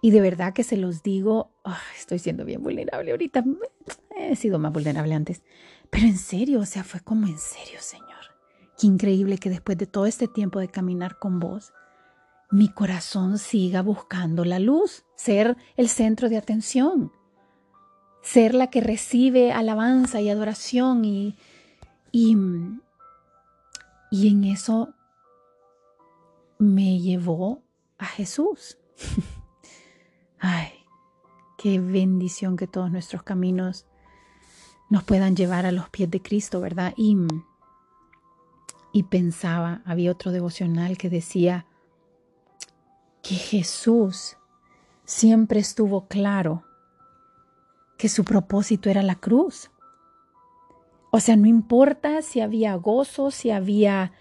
Y 0.00 0.10
de 0.10 0.20
verdad 0.20 0.52
que 0.52 0.64
se 0.64 0.76
los 0.76 1.02
digo, 1.02 1.50
estoy 1.98 2.18
siendo 2.18 2.44
bien 2.44 2.62
vulnerable 2.62 3.10
ahorita. 3.10 3.44
He 4.16 4.36
sido 4.36 4.58
más 4.58 4.72
vulnerable 4.72 5.14
antes. 5.14 5.42
Pero 5.90 6.06
en 6.06 6.18
serio, 6.18 6.60
o 6.60 6.66
sea, 6.66 6.84
fue 6.84 7.00
como 7.00 7.26
en 7.26 7.38
serio, 7.38 7.78
Señor. 7.80 8.13
Qué 8.78 8.86
increíble 8.86 9.38
que 9.38 9.50
después 9.50 9.78
de 9.78 9.86
todo 9.86 10.06
este 10.06 10.28
tiempo 10.28 10.58
de 10.58 10.68
caminar 10.68 11.18
con 11.18 11.40
vos, 11.40 11.72
mi 12.50 12.68
corazón 12.68 13.38
siga 13.38 13.82
buscando 13.82 14.44
la 14.44 14.58
luz, 14.58 15.04
ser 15.16 15.56
el 15.76 15.88
centro 15.88 16.28
de 16.28 16.36
atención 16.36 17.12
ser 18.24 18.54
la 18.54 18.70
que 18.70 18.80
recibe 18.80 19.52
alabanza 19.52 20.20
y 20.20 20.30
adoración 20.30 21.04
y, 21.04 21.36
y, 22.10 22.36
y 24.10 24.28
en 24.28 24.44
eso 24.44 24.94
me 26.58 26.98
llevó 26.98 27.62
a 27.98 28.06
Jesús. 28.06 28.78
Ay, 30.38 30.72
qué 31.58 31.78
bendición 31.78 32.56
que 32.56 32.66
todos 32.66 32.90
nuestros 32.90 33.22
caminos 33.22 33.86
nos 34.88 35.04
puedan 35.04 35.36
llevar 35.36 35.66
a 35.66 35.72
los 35.72 35.90
pies 35.90 36.10
de 36.10 36.22
Cristo, 36.22 36.62
¿verdad? 36.62 36.94
Y, 36.96 37.18
y 38.94 39.02
pensaba, 39.02 39.82
había 39.84 40.12
otro 40.12 40.30
devocional 40.30 40.96
que 40.96 41.10
decía 41.10 41.66
que 43.24 43.34
Jesús 43.34 44.36
siempre 45.04 45.58
estuvo 45.58 46.06
claro 46.06 46.62
que 47.98 48.08
su 48.08 48.24
propósito 48.24 48.88
era 48.88 49.02
la 49.02 49.16
cruz. 49.16 49.72
O 51.10 51.18
sea, 51.18 51.34
no 51.34 51.48
importa 51.48 52.22
si 52.22 52.40
había 52.40 52.76
gozo, 52.76 53.32
si 53.32 53.50
había 53.50 54.12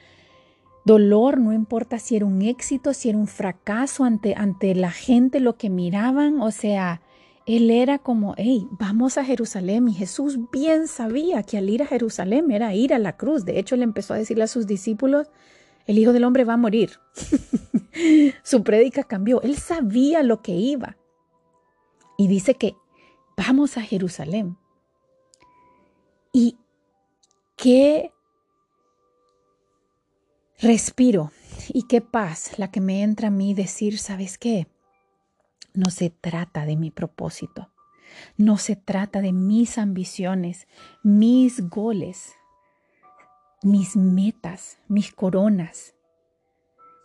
dolor, 0.85 1.39
no 1.39 1.53
importa 1.53 1.99
si 1.99 2.15
era 2.15 2.25
un 2.25 2.41
éxito, 2.41 2.95
si 2.95 3.09
era 3.09 3.19
un 3.19 3.27
fracaso 3.27 4.05
ante, 4.05 4.33
ante 4.35 4.73
la 4.73 4.89
gente, 4.89 5.39
lo 5.39 5.55
que 5.55 5.69
miraban, 5.69 6.41
o 6.41 6.49
sea, 6.49 7.03
Él 7.45 7.69
era 7.71 7.99
como, 7.99 8.35
hey, 8.37 8.67
vamos 8.71 9.17
a 9.17 9.25
Jerusalén. 9.25 9.87
Y 9.89 9.93
Jesús 9.93 10.37
bien 10.51 10.87
sabía 10.87 11.43
que 11.43 11.57
al 11.57 11.69
ir 11.69 11.83
a 11.83 11.87
Jerusalén 11.87 12.51
era 12.51 12.73
ir 12.73 12.93
a 12.93 12.99
la 12.99 13.17
cruz. 13.17 13.43
De 13.45 13.59
hecho, 13.59 13.75
él 13.75 13.83
empezó 13.83 14.13
a 14.13 14.17
decirle 14.17 14.45
a 14.45 14.47
sus 14.47 14.65
discípulos, 14.65 15.27
el 15.85 15.99
Hijo 15.99 16.13
del 16.13 16.23
Hombre 16.23 16.45
va 16.45 16.53
a 16.53 16.57
morir. 16.57 16.99
Su 18.43 18.63
prédica 18.63 19.03
cambió. 19.03 19.41
Él 19.41 19.57
sabía 19.57 20.23
lo 20.23 20.41
que 20.41 20.53
iba. 20.53 20.97
Y 22.17 22.27
dice 22.27 22.55
que 22.55 22.75
vamos 23.35 23.77
a 23.77 23.81
Jerusalén. 23.81 24.57
Y 26.31 26.57
qué 27.57 28.11
respiro 30.59 31.31
y 31.69 31.83
qué 31.83 32.01
paz 32.01 32.57
la 32.57 32.71
que 32.71 32.81
me 32.81 33.03
entra 33.03 33.27
a 33.27 33.31
mí 33.31 33.53
decir, 33.53 33.99
¿sabes 33.99 34.37
qué? 34.37 34.67
No 35.73 35.89
se 35.89 36.09
trata 36.09 36.65
de 36.65 36.75
mi 36.75 36.91
propósito. 36.91 37.69
No 38.37 38.57
se 38.57 38.75
trata 38.75 39.21
de 39.21 39.33
mis 39.33 39.77
ambiciones, 39.77 40.67
mis 41.01 41.67
goles, 41.69 42.33
mis 43.63 43.95
metas, 43.95 44.77
mis 44.87 45.11
coronas. 45.11 45.95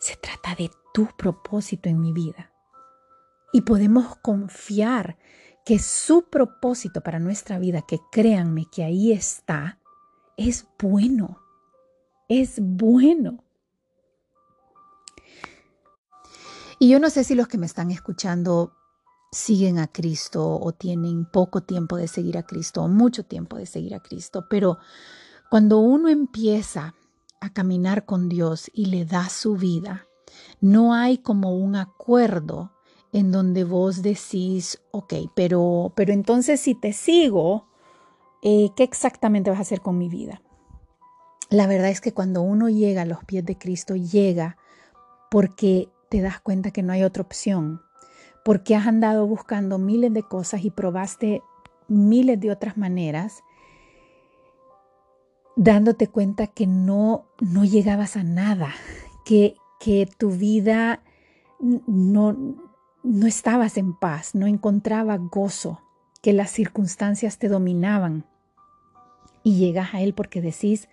Se 0.01 0.17
trata 0.17 0.55
de 0.55 0.71
tu 0.93 1.09
propósito 1.17 1.89
en 1.89 2.01
mi 2.01 2.13
vida. 2.13 2.53
Y 3.53 3.63
podemos 3.63 4.17
confiar 4.17 5.17
que 5.65 5.79
su 5.79 6.29
propósito 6.29 7.01
para 7.01 7.19
nuestra 7.19 7.59
vida, 7.59 7.83
que 7.87 7.99
créanme 8.13 8.67
que 8.71 8.85
ahí 8.85 9.13
está, 9.13 9.79
es 10.37 10.67
bueno. 10.79 11.39
Es 12.29 12.59
bueno. 12.61 13.45
Y 16.79 16.89
yo 16.89 17.01
no 17.01 17.11
sé 17.11 17.25
si 17.25 17.35
los 17.35 17.49
que 17.49 17.59
me 17.59 17.67
están 17.67 17.91
escuchando 17.91 18.73
siguen 19.33 19.79
a 19.79 19.89
Cristo 19.89 20.59
o 20.59 20.73
tienen 20.73 21.27
poco 21.27 21.63
tiempo 21.63 21.97
de 21.97 22.09
seguir 22.09 22.39
a 22.39 22.45
Cristo 22.45 22.83
o 22.83 22.89
mucho 22.89 23.25
tiempo 23.25 23.57
de 23.57 23.67
seguir 23.67 23.95
a 23.95 24.01
Cristo, 24.01 24.47
pero 24.49 24.79
cuando 25.51 25.79
uno 25.79 26.09
empieza 26.09 26.95
a 27.41 27.53
caminar 27.53 28.05
con 28.05 28.29
Dios 28.29 28.71
y 28.73 28.87
le 28.87 29.05
da 29.05 29.29
su 29.29 29.57
vida, 29.57 30.07
no 30.61 30.95
hay 30.95 31.19
como 31.19 31.57
un 31.57 31.77
acuerdo 31.77 32.73
en 33.13 33.33
donde 33.33 33.65
vos 33.65 34.03
decís, 34.03 34.81
ok, 34.91 35.15
pero, 35.35 35.93
pero 35.97 36.13
entonces 36.13 36.61
si 36.61 36.75
te 36.75 36.93
sigo, 36.93 37.67
eh, 38.43 38.71
¿qué 38.77 38.85
exactamente 38.85 39.51
vas 39.51 39.59
a 39.59 39.63
hacer 39.63 39.81
con 39.81 39.99
mi 39.99 40.09
vida? 40.09 40.43
La 41.51 41.67
verdad 41.67 41.89
es 41.89 42.01
que 42.01 42.13
cuando 42.13 42.43
uno 42.43 42.69
llega 42.69 43.03
a 43.03 43.07
los 43.07 43.25
pies 43.25 43.45
de 43.45 43.57
Cristo, 43.57 43.97
llega 43.97 44.59
porque 45.31 45.89
te 46.09 46.21
das 46.21 46.41
cuenta 46.41 46.71
que 46.71 46.83
no 46.83 46.93
hay 46.93 47.03
otra 47.03 47.23
opción, 47.23 47.83
porque 48.45 48.75
has 48.75 48.87
andado 48.87 49.27
buscando 49.27 49.79
miles 49.79 50.13
de 50.13 50.23
cosas 50.23 50.65
y 50.65 50.71
probaste 50.71 51.43
miles 51.89 52.41
de 52.41 52.51
otras 52.51 52.77
maneras, 52.77 53.43
dándote 55.57 56.07
cuenta 56.09 56.47
que 56.47 56.67
no, 56.67 57.27
no 57.41 57.65
llegabas 57.65 58.17
a 58.17 58.23
nada, 58.23 58.73
que, 59.25 59.57
que 59.81 60.09
tu 60.19 60.31
vida 60.31 61.03
no, 61.61 62.37
no 63.03 63.27
estabas 63.27 63.77
en 63.77 63.95
paz, 63.95 64.35
no 64.35 64.47
encontraba 64.47 65.17
gozo, 65.17 65.81
que 66.23 66.33
las 66.33 66.51
circunstancias 66.51 67.39
te 67.39 67.49
dominaban. 67.49 68.25
Y 69.43 69.57
llegas 69.57 69.95
a 69.95 70.01
Él 70.01 70.15
porque 70.15 70.41
decís, 70.41 70.89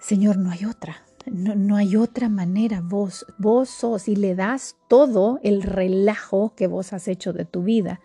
Señor, 0.00 0.38
no 0.38 0.50
hay 0.50 0.64
otra, 0.64 1.04
no, 1.26 1.76
hay 1.76 1.96
otra 1.96 2.28
manera. 2.28 2.80
Vos, 2.82 3.26
vos 3.38 3.68
sos 3.68 4.08
y 4.08 4.16
le 4.16 4.34
das 4.34 4.76
todo 4.88 5.40
el 5.42 5.62
relajo 5.62 6.54
que 6.54 6.66
vos 6.66 6.92
has 6.92 7.08
hecho 7.08 7.32
de 7.32 7.44
tu 7.44 7.62
vida. 7.62 8.00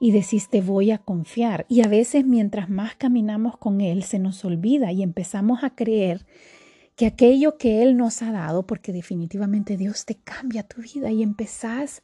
Y 0.00 0.10
decís, 0.10 0.48
te 0.48 0.60
voy 0.60 0.90
a 0.90 0.98
confiar. 0.98 1.64
Y 1.68 1.82
a 1.82 1.88
veces 1.88 2.26
mientras 2.26 2.68
más 2.68 2.96
caminamos 2.96 3.56
con 3.56 3.80
Él, 3.80 4.02
se 4.02 4.18
nos 4.18 4.44
olvida 4.44 4.90
y 4.92 5.02
empezamos 5.02 5.62
a 5.62 5.74
creer 5.74 6.26
que 6.96 7.06
aquello 7.06 7.56
que 7.56 7.82
Él 7.82 7.96
nos 7.96 8.22
ha 8.22 8.32
dado, 8.32 8.66
porque 8.66 8.92
definitivamente 8.92 9.76
Dios 9.76 10.04
te 10.04 10.16
cambia 10.16 10.64
tu 10.64 10.82
vida 10.82 11.10
y 11.10 11.22
empezás 11.22 12.02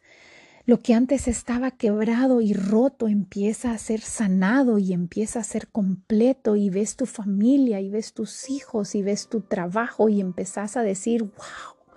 lo 0.69 0.81
que 0.81 0.93
antes 0.93 1.29
estaba 1.29 1.71
quebrado 1.71 2.43
y 2.43 2.53
roto 2.53 3.09
empieza 3.09 3.71
a 3.71 3.79
ser 3.79 4.03
sanado 4.03 4.77
y 4.77 4.93
empieza 4.93 5.41
a 5.41 5.43
ser 5.43 5.69
completo 5.69 6.57
y 6.57 6.69
ves 6.69 6.95
tu 6.95 7.07
familia 7.07 7.81
y 7.81 7.89
ves 7.89 8.13
tus 8.13 8.51
hijos 8.51 8.95
y 8.95 9.01
ves 9.01 9.29
tu 9.29 9.41
trabajo 9.41 10.11
y 10.11 10.21
empezás 10.21 10.77
a 10.77 10.83
decir, 10.83 11.23
wow, 11.23 11.97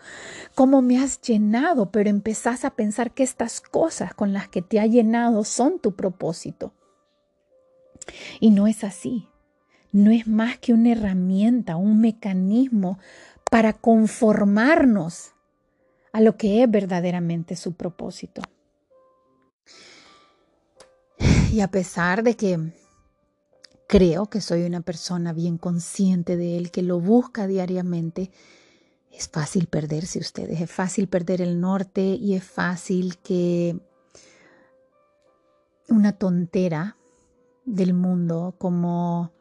cómo 0.56 0.82
me 0.82 0.98
has 0.98 1.20
llenado, 1.20 1.92
pero 1.92 2.10
empezás 2.10 2.64
a 2.64 2.70
pensar 2.70 3.12
que 3.12 3.24
estas 3.24 3.60
cosas 3.60 4.14
con 4.14 4.32
las 4.32 4.48
que 4.48 4.62
te 4.62 4.80
ha 4.80 4.86
llenado 4.86 5.44
son 5.44 5.80
tu 5.80 5.98
propósito. 5.98 6.74
Y 8.40 8.52
no 8.52 8.68
es 8.68 8.86
así. 8.86 9.28
No 9.92 10.12
es 10.12 10.28
más 10.28 10.58
que 10.60 10.72
una 10.72 10.94
herramienta, 10.94 11.76
un 11.76 12.00
mecanismo 12.00 13.00
para 13.50 13.74
conformarnos 13.74 15.34
a 16.14 16.22
lo 16.22 16.38
que 16.38 16.64
es 16.64 16.72
verdaderamente 16.72 17.58
su 17.58 17.74
propósito. 17.74 18.42
Y 21.52 21.60
a 21.60 21.68
pesar 21.68 22.24
de 22.24 22.38
que 22.38 22.72
creo 23.90 24.28
que 24.28 24.40
soy 24.40 24.64
una 24.64 24.80
persona 24.80 25.34
bien 25.34 25.58
consciente 25.58 26.38
de 26.38 26.56
él, 26.56 26.72
que 26.72 26.82
lo 26.82 27.02
busca 27.02 27.46
diariamente, 27.46 28.32
es 29.12 29.28
fácil 29.28 29.68
perderse 29.68 30.20
ustedes, 30.20 30.62
es 30.62 30.72
fácil 30.72 31.10
perder 31.10 31.42
el 31.42 31.60
norte 31.60 32.02
y 32.02 32.36
es 32.36 32.44
fácil 32.46 33.18
que 33.18 33.78
una 35.90 36.14
tontera 36.14 36.96
del 37.66 37.94
mundo 37.94 38.56
como 38.58 39.34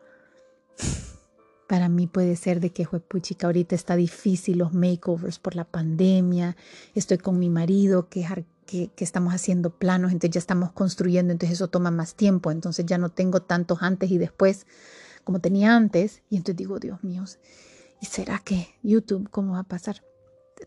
para 1.68 1.88
mí 1.88 2.08
puede 2.08 2.34
ser 2.34 2.58
de 2.58 2.70
que, 2.70 2.84
puchica, 2.86 3.46
ahorita 3.46 3.76
está 3.76 3.94
difícil 3.94 4.58
los 4.58 4.74
makeovers 4.74 5.38
por 5.38 5.54
la 5.54 5.64
pandemia, 5.64 6.56
estoy 6.96 7.18
con 7.18 7.38
mi 7.38 7.50
marido 7.50 8.08
que 8.08 8.22
es 8.22 8.30
que, 8.70 9.04
estamos 9.04 9.34
haciendo 9.34 9.70
planos, 9.70 10.12
entonces 10.12 10.34
ya 10.34 10.38
estamos 10.38 10.72
construyendo, 10.72 11.32
entonces 11.32 11.54
eso 11.54 11.68
toma 11.68 11.90
más 11.90 12.14
tiempo, 12.14 12.50
entonces 12.50 12.86
ya 12.86 12.98
no 12.98 13.08
tengo 13.08 13.40
tantos 13.42 13.82
antes 13.82 14.10
y 14.10 14.18
después 14.18 14.66
como 15.24 15.40
tenía 15.40 15.76
antes, 15.76 16.22
y 16.30 16.36
entonces 16.36 16.56
digo, 16.56 16.78
Dios 16.78 17.02
mío, 17.02 17.24
¿y 18.00 18.06
será 18.06 18.38
que 18.38 18.68
YouTube 18.82 19.28
cómo 19.30 19.54
va 19.54 19.60
a 19.60 19.64
pasar? 19.64 20.02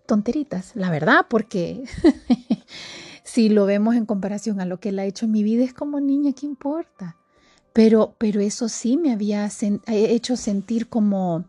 Tonteritas, 0.06 0.76
la 0.76 0.90
verdad, 0.90 1.28
porque 1.30 1.84
si 3.24 3.50
lo 3.50 3.66
vemos 3.66 3.96
en 3.96 4.06
comparación 4.06 4.60
a 4.60 4.66
lo 4.66 4.80
que 4.80 4.90
él 4.90 5.00
ha 5.00 5.06
hecho 5.06 5.26
en 5.26 5.32
mi 5.32 5.44
vida, 5.44 5.64
es 5.64 5.74
como 5.74 6.00
niña, 6.00 6.34
¿qué 6.34 6.46
importa? 6.46 7.18
Pero, 7.74 8.16
pero 8.18 8.42
eso 8.42 8.70
sí 8.70 8.98
me 8.98 9.12
había 9.12 9.50
hecho 9.88 10.36
sentir 10.36 10.90
como 10.90 11.46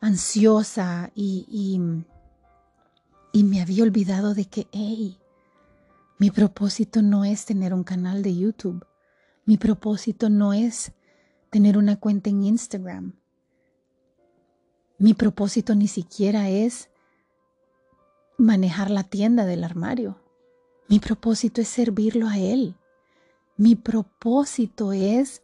ansiosa 0.00 1.10
y, 1.14 1.46
y, 1.48 1.80
y 3.38 3.44
me 3.44 3.60
había 3.60 3.84
olvidado 3.84 4.34
de 4.34 4.46
que, 4.46 4.66
hey, 4.72 5.18
mi 6.22 6.30
propósito 6.30 7.02
no 7.02 7.24
es 7.24 7.46
tener 7.46 7.74
un 7.74 7.82
canal 7.82 8.22
de 8.22 8.36
YouTube. 8.36 8.86
Mi 9.44 9.56
propósito 9.56 10.30
no 10.30 10.52
es 10.52 10.92
tener 11.50 11.76
una 11.76 11.98
cuenta 11.98 12.30
en 12.30 12.44
Instagram. 12.44 13.14
Mi 14.98 15.14
propósito 15.14 15.74
ni 15.74 15.88
siquiera 15.88 16.48
es 16.48 16.90
manejar 18.38 18.88
la 18.88 19.02
tienda 19.02 19.46
del 19.46 19.64
armario. 19.64 20.22
Mi 20.86 21.00
propósito 21.00 21.60
es 21.60 21.66
servirlo 21.66 22.28
a 22.28 22.38
Él. 22.38 22.76
Mi 23.56 23.74
propósito 23.74 24.92
es 24.92 25.42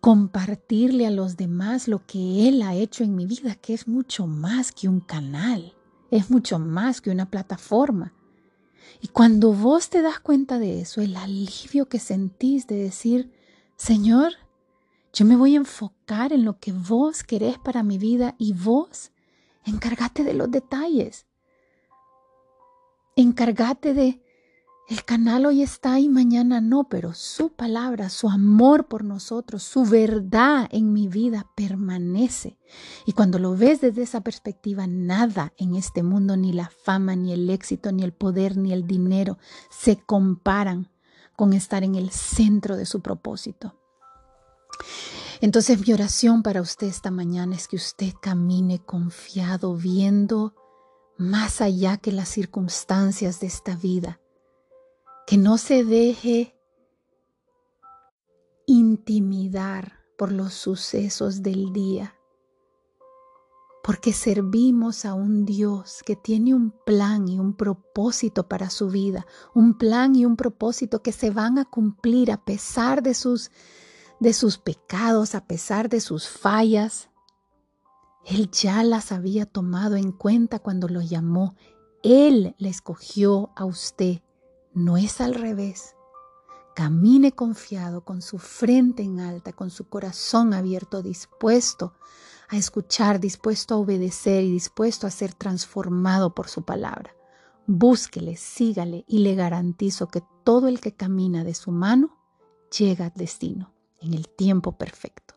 compartirle 0.00 1.08
a 1.08 1.10
los 1.10 1.36
demás 1.36 1.88
lo 1.88 2.06
que 2.06 2.46
Él 2.46 2.62
ha 2.62 2.76
hecho 2.76 3.02
en 3.02 3.16
mi 3.16 3.26
vida, 3.26 3.56
que 3.56 3.74
es 3.74 3.88
mucho 3.88 4.28
más 4.28 4.70
que 4.70 4.88
un 4.88 5.00
canal, 5.00 5.74
es 6.12 6.30
mucho 6.30 6.60
más 6.60 7.00
que 7.00 7.10
una 7.10 7.28
plataforma. 7.28 8.14
Y 9.00 9.08
cuando 9.08 9.52
vos 9.52 9.90
te 9.90 10.02
das 10.02 10.20
cuenta 10.20 10.58
de 10.58 10.80
eso, 10.80 11.00
el 11.00 11.16
alivio 11.16 11.88
que 11.88 11.98
sentís 11.98 12.66
de 12.66 12.76
decir, 12.76 13.32
Señor, 13.76 14.32
yo 15.12 15.24
me 15.24 15.36
voy 15.36 15.54
a 15.54 15.58
enfocar 15.58 16.32
en 16.32 16.44
lo 16.44 16.58
que 16.58 16.72
vos 16.72 17.22
querés 17.22 17.58
para 17.58 17.82
mi 17.82 17.98
vida 17.98 18.34
y 18.38 18.52
vos 18.52 19.12
encárgate 19.64 20.24
de 20.24 20.34
los 20.34 20.50
detalles. 20.50 21.26
Encárgate 23.16 23.94
de 23.94 24.20
el 24.88 25.04
canal 25.04 25.44
hoy 25.44 25.60
está 25.60 26.00
y 26.00 26.08
mañana 26.08 26.62
no, 26.62 26.88
pero 26.88 27.12
su 27.12 27.50
palabra, 27.50 28.08
su 28.08 28.30
amor 28.30 28.86
por 28.88 29.04
nosotros, 29.04 29.62
su 29.62 29.84
verdad 29.84 30.66
en 30.72 30.94
mi 30.94 31.08
vida 31.08 31.46
permanece. 31.54 32.58
Y 33.04 33.12
cuando 33.12 33.38
lo 33.38 33.54
ves 33.54 33.82
desde 33.82 34.02
esa 34.02 34.22
perspectiva, 34.22 34.86
nada 34.86 35.52
en 35.58 35.74
este 35.74 36.02
mundo, 36.02 36.38
ni 36.38 36.54
la 36.54 36.70
fama, 36.70 37.16
ni 37.16 37.34
el 37.34 37.50
éxito, 37.50 37.92
ni 37.92 38.02
el 38.02 38.14
poder, 38.14 38.56
ni 38.56 38.72
el 38.72 38.86
dinero, 38.86 39.36
se 39.68 39.98
comparan 39.98 40.90
con 41.36 41.52
estar 41.52 41.84
en 41.84 41.94
el 41.94 42.08
centro 42.08 42.78
de 42.78 42.86
su 42.86 43.02
propósito. 43.02 43.78
Entonces 45.42 45.86
mi 45.86 45.92
oración 45.92 46.42
para 46.42 46.62
usted 46.62 46.86
esta 46.86 47.10
mañana 47.10 47.56
es 47.56 47.68
que 47.68 47.76
usted 47.76 48.14
camine 48.22 48.78
confiado, 48.78 49.76
viendo 49.76 50.54
más 51.18 51.60
allá 51.60 51.98
que 51.98 52.10
las 52.10 52.30
circunstancias 52.30 53.38
de 53.40 53.48
esta 53.48 53.76
vida 53.76 54.18
que 55.28 55.36
no 55.36 55.58
se 55.58 55.84
deje 55.84 56.58
intimidar 58.64 59.98
por 60.16 60.32
los 60.32 60.54
sucesos 60.54 61.42
del 61.42 61.70
día, 61.74 62.14
porque 63.84 64.14
servimos 64.14 65.04
a 65.04 65.12
un 65.12 65.44
Dios 65.44 66.02
que 66.02 66.16
tiene 66.16 66.54
un 66.54 66.70
plan 66.70 67.28
y 67.28 67.38
un 67.38 67.54
propósito 67.54 68.48
para 68.48 68.70
su 68.70 68.88
vida, 68.88 69.26
un 69.54 69.76
plan 69.76 70.16
y 70.16 70.24
un 70.24 70.34
propósito 70.34 71.02
que 71.02 71.12
se 71.12 71.28
van 71.28 71.58
a 71.58 71.66
cumplir 71.66 72.32
a 72.32 72.42
pesar 72.42 73.02
de 73.02 73.12
sus 73.12 73.50
de 74.20 74.32
sus 74.32 74.56
pecados, 74.56 75.34
a 75.34 75.46
pesar 75.46 75.90
de 75.90 76.00
sus 76.00 76.26
fallas. 76.26 77.10
Él 78.24 78.50
ya 78.50 78.82
las 78.82 79.12
había 79.12 79.44
tomado 79.44 79.96
en 79.96 80.10
cuenta 80.10 80.58
cuando 80.58 80.88
lo 80.88 81.02
llamó. 81.02 81.54
Él 82.02 82.54
le 82.56 82.70
escogió 82.70 83.50
a 83.56 83.66
usted 83.66 84.22
no 84.74 84.96
es 84.96 85.20
al 85.20 85.34
revés. 85.34 85.94
Camine 86.74 87.32
confiado, 87.32 88.04
con 88.04 88.22
su 88.22 88.38
frente 88.38 89.02
en 89.02 89.20
alta, 89.20 89.52
con 89.52 89.70
su 89.70 89.88
corazón 89.88 90.54
abierto, 90.54 91.02
dispuesto 91.02 91.94
a 92.48 92.56
escuchar, 92.56 93.20
dispuesto 93.20 93.74
a 93.74 93.78
obedecer 93.78 94.44
y 94.44 94.52
dispuesto 94.52 95.06
a 95.06 95.10
ser 95.10 95.34
transformado 95.34 96.34
por 96.34 96.48
su 96.48 96.62
palabra. 96.62 97.14
Búsquele, 97.66 98.36
sígale 98.36 99.04
y 99.06 99.18
le 99.18 99.34
garantizo 99.34 100.08
que 100.08 100.22
todo 100.44 100.68
el 100.68 100.80
que 100.80 100.94
camina 100.94 101.44
de 101.44 101.54
su 101.54 101.70
mano 101.70 102.16
llega 102.76 103.06
al 103.06 103.12
destino 103.14 103.74
en 104.00 104.14
el 104.14 104.28
tiempo 104.28 104.78
perfecto. 104.78 105.34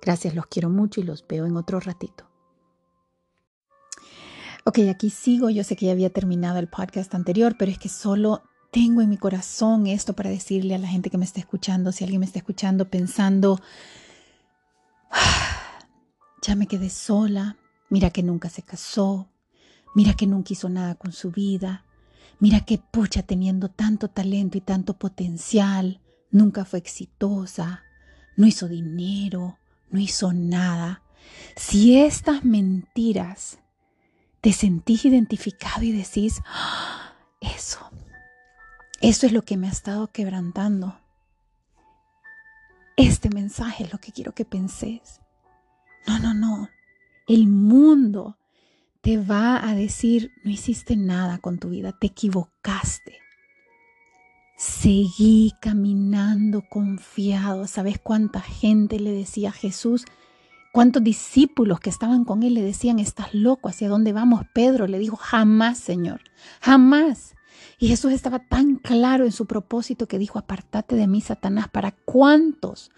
Gracias, 0.00 0.34
los 0.34 0.46
quiero 0.46 0.70
mucho 0.70 1.00
y 1.00 1.04
los 1.04 1.26
veo 1.26 1.46
en 1.46 1.56
otro 1.56 1.80
ratito. 1.80 2.29
Ok, 4.70 4.78
aquí 4.88 5.10
sigo. 5.10 5.50
Yo 5.50 5.64
sé 5.64 5.74
que 5.74 5.86
ya 5.86 5.90
había 5.90 6.10
terminado 6.10 6.60
el 6.60 6.68
podcast 6.68 7.12
anterior, 7.16 7.56
pero 7.58 7.72
es 7.72 7.78
que 7.80 7.88
solo 7.88 8.44
tengo 8.70 9.00
en 9.00 9.08
mi 9.08 9.16
corazón 9.16 9.88
esto 9.88 10.12
para 10.12 10.30
decirle 10.30 10.76
a 10.76 10.78
la 10.78 10.86
gente 10.86 11.10
que 11.10 11.18
me 11.18 11.24
está 11.24 11.40
escuchando, 11.40 11.90
si 11.90 12.04
alguien 12.04 12.20
me 12.20 12.26
está 12.26 12.38
escuchando 12.38 12.88
pensando, 12.88 13.60
ya 16.46 16.54
me 16.54 16.68
quedé 16.68 16.88
sola, 16.88 17.56
mira 17.88 18.10
que 18.10 18.22
nunca 18.22 18.48
se 18.48 18.62
casó, 18.62 19.28
mira 19.96 20.14
que 20.14 20.28
nunca 20.28 20.52
hizo 20.52 20.68
nada 20.68 20.94
con 20.94 21.10
su 21.10 21.32
vida, 21.32 21.84
mira 22.38 22.60
que 22.60 22.78
pucha 22.78 23.24
teniendo 23.24 23.70
tanto 23.70 24.06
talento 24.06 24.56
y 24.56 24.60
tanto 24.60 24.96
potencial, 24.96 26.00
nunca 26.30 26.64
fue 26.64 26.78
exitosa, 26.78 27.82
no 28.36 28.46
hizo 28.46 28.68
dinero, 28.68 29.58
no 29.90 29.98
hizo 29.98 30.32
nada. 30.32 31.02
Si 31.56 31.98
estas 31.98 32.44
mentiras 32.44 33.58
te 34.40 34.52
sentís 34.52 35.04
identificado 35.04 35.82
y 35.82 35.92
decís, 35.92 36.40
ah, 36.46 37.14
eso, 37.40 37.90
eso 39.00 39.26
es 39.26 39.32
lo 39.32 39.42
que 39.42 39.56
me 39.56 39.68
ha 39.68 39.70
estado 39.70 40.08
quebrantando. 40.08 40.98
Este 42.96 43.30
mensaje 43.30 43.84
es 43.84 43.92
lo 43.92 43.98
que 43.98 44.12
quiero 44.12 44.32
que 44.32 44.44
penses. 44.44 45.20
No, 46.06 46.18
no, 46.18 46.34
no. 46.34 46.68
El 47.26 47.46
mundo 47.46 48.36
te 49.00 49.18
va 49.18 49.66
a 49.66 49.74
decir, 49.74 50.32
no 50.44 50.50
hiciste 50.50 50.96
nada 50.96 51.38
con 51.38 51.58
tu 51.58 51.70
vida, 51.70 51.92
te 51.98 52.08
equivocaste. 52.08 53.18
Seguí 54.56 55.54
caminando 55.60 56.62
confiado. 56.68 57.66
¿Sabes 57.66 57.98
cuánta 57.98 58.40
gente 58.40 59.00
le 59.00 59.12
decía 59.12 59.48
a 59.48 59.52
Jesús? 59.52 60.04
¿Cuántos 60.72 61.02
discípulos 61.02 61.80
que 61.80 61.90
estaban 61.90 62.24
con 62.24 62.44
él 62.44 62.54
le 62.54 62.62
decían, 62.62 63.00
estás 63.00 63.34
loco, 63.34 63.68
¿hacia 63.68 63.88
dónde 63.88 64.12
vamos? 64.12 64.42
Pedro 64.52 64.86
le 64.86 65.00
dijo, 65.00 65.16
jamás, 65.16 65.78
Señor, 65.78 66.20
jamás. 66.60 67.34
Y 67.78 67.88
Jesús 67.88 68.12
estaba 68.12 68.38
tan 68.38 68.76
claro 68.76 69.24
en 69.24 69.32
su 69.32 69.46
propósito 69.46 70.06
que 70.06 70.18
dijo, 70.18 70.38
apartate 70.38 70.94
de 70.94 71.08
mí, 71.08 71.20
Satanás, 71.20 71.68
¿para 71.68 71.90
cuántos? 71.90 72.92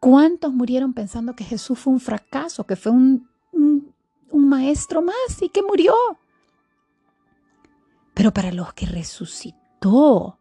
¿Cuántos 0.00 0.52
murieron 0.52 0.92
pensando 0.92 1.36
que 1.36 1.44
Jesús 1.44 1.78
fue 1.78 1.92
un 1.92 2.00
fracaso, 2.00 2.64
que 2.64 2.74
fue 2.74 2.90
un, 2.90 3.28
un, 3.52 3.94
maestro 4.48 5.00
más 5.00 5.40
y 5.40 5.48
que 5.48 5.62
murió? 5.62 5.94
Pero 8.12 8.32
para 8.32 8.50
los 8.50 8.72
que 8.74 8.86
resucitó, 8.86 10.38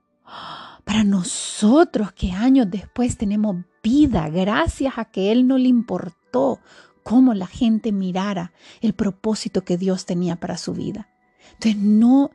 para 0.83 1.03
nosotros 1.03 2.11
que 2.13 2.31
años 2.31 2.67
después 2.69 3.15
tenemos 3.15 3.57
vida, 3.83 4.27
gracias 4.29 4.97
a 4.97 5.05
que 5.05 5.31
Él 5.31 5.47
no 5.47 5.57
le 5.57 5.69
importó 5.69 6.22
cómo 7.03 7.33
la 7.33 7.47
gente 7.47 7.91
mirara 7.91 8.53
el 8.81 8.93
propósito 8.93 9.63
que 9.63 9.77
Dios 9.77 10.05
tenía 10.05 10.37
para 10.37 10.57
su 10.57 10.73
vida. 10.73 11.09
Entonces 11.53 11.77
no 11.77 12.31